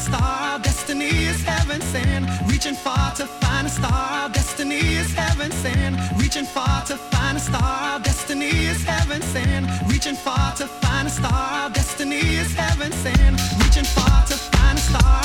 [0.00, 2.24] star, destiny is heaven sent.
[2.50, 5.96] Reaching far to find a star, destiny is heaven sent.
[6.18, 9.66] Reaching far to find a star, destiny is heaven sent.
[9.88, 13.40] Reaching far to find a star, destiny is heaven sent.
[13.62, 15.19] Reaching far to find a star.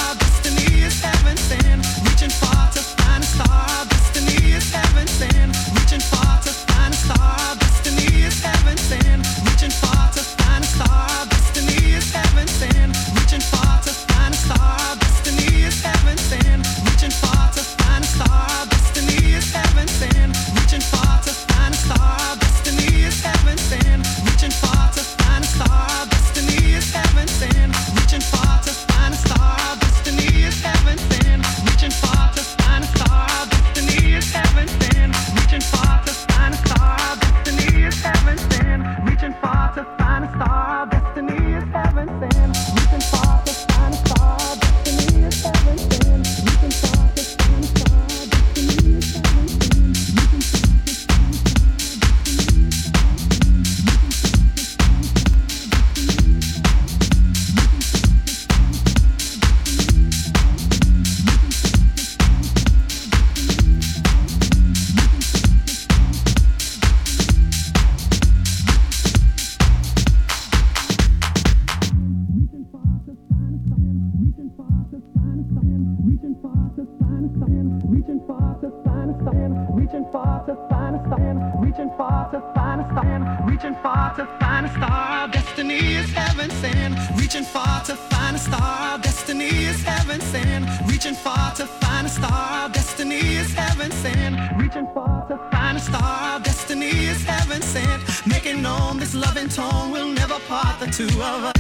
[80.36, 84.66] Far to find a stand, reaching far to find a stand, reaching far to find
[84.66, 85.28] a star.
[85.30, 88.98] Destiny is heaven sent, reaching far to find a star.
[89.00, 92.70] Destiny is heaven sent, reaching far to find a star.
[92.70, 96.40] Destiny is heaven sent, reaching far to find a star.
[96.40, 101.46] Destiny is heaven sent, making known this loving tone will never part the two of
[101.46, 101.55] us.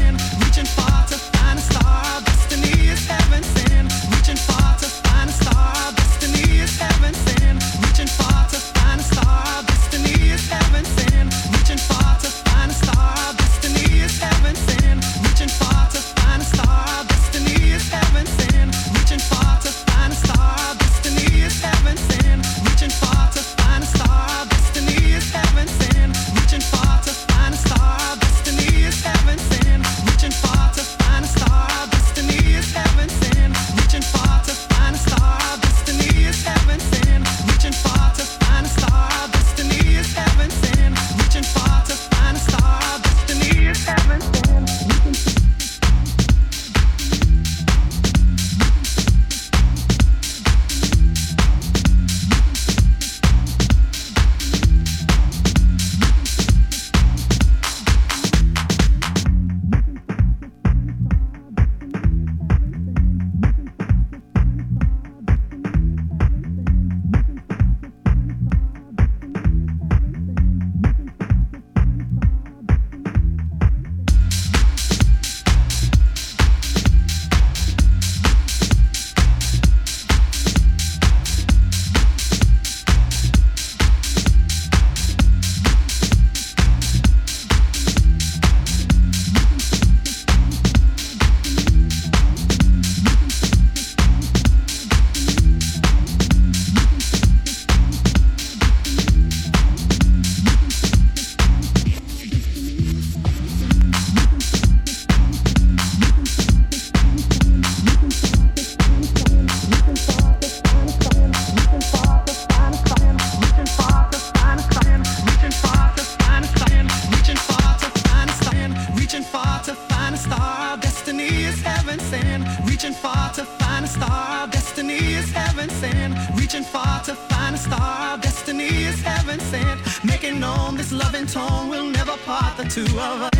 [124.06, 126.14] Star, destiny is heaven sent.
[126.36, 129.80] Reaching far to find a star, destiny is heaven sent.
[130.04, 133.35] Making known this loving tone will never part the two of us.